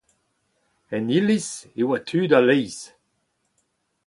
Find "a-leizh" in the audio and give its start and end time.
2.37-2.83